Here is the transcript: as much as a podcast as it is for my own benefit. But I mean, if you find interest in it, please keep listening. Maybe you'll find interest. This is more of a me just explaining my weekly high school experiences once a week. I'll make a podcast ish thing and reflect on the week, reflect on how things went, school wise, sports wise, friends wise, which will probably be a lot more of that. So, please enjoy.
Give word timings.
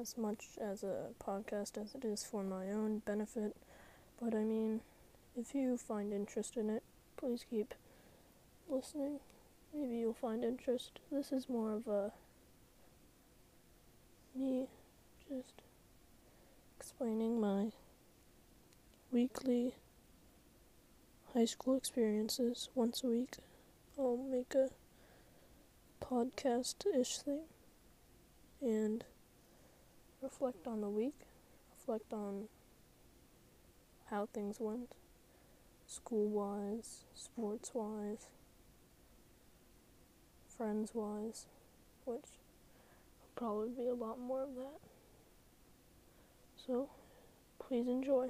as 0.00 0.16
much 0.18 0.46
as 0.60 0.82
a 0.82 1.08
podcast 1.24 1.80
as 1.80 1.94
it 1.94 2.04
is 2.04 2.24
for 2.24 2.42
my 2.42 2.70
own 2.70 3.02
benefit. 3.04 3.56
But 4.20 4.34
I 4.34 4.42
mean, 4.42 4.80
if 5.36 5.54
you 5.54 5.76
find 5.76 6.12
interest 6.12 6.56
in 6.56 6.70
it, 6.70 6.82
please 7.16 7.44
keep 7.48 7.74
listening. 8.68 9.20
Maybe 9.74 9.96
you'll 9.96 10.14
find 10.14 10.44
interest. 10.44 11.00
This 11.10 11.32
is 11.32 11.48
more 11.48 11.72
of 11.72 11.86
a 11.86 12.12
me 14.34 14.68
just 15.28 15.62
explaining 16.78 17.40
my 17.40 17.72
weekly 19.10 19.74
high 21.32 21.46
school 21.46 21.76
experiences 21.76 22.68
once 22.74 23.02
a 23.02 23.06
week. 23.06 23.36
I'll 23.98 24.16
make 24.16 24.54
a 24.54 24.68
podcast 26.04 26.84
ish 26.94 27.18
thing 27.18 27.40
and 28.60 29.04
reflect 30.36 30.66
on 30.66 30.82
the 30.82 30.88
week, 30.88 31.14
reflect 31.78 32.12
on 32.12 32.44
how 34.10 34.28
things 34.34 34.60
went, 34.60 34.94
school 35.86 36.28
wise, 36.28 37.04
sports 37.14 37.70
wise, 37.72 38.26
friends 40.54 40.90
wise, 40.92 41.46
which 42.04 42.20
will 42.20 43.30
probably 43.34 43.70
be 43.70 43.88
a 43.88 43.94
lot 43.94 44.20
more 44.20 44.42
of 44.42 44.54
that. 44.56 44.78
So, 46.66 46.90
please 47.58 47.88
enjoy. 47.88 48.28